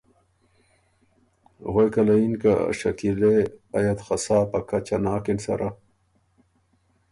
غوېکه 1.71 2.01
له 2.07 2.15
یِن 2.21 2.33
که 2.41 2.53
”شکیلې 2.79 3.35
ـــ 3.55 3.73
ائ 3.75 3.81
یه 3.85 3.93
ت 3.97 3.99
خه 4.05 4.15
سا 4.23 4.37
په 4.51 4.59
کچه 4.69 4.97
ناکِن 5.03 5.37
سره“ 5.45 5.69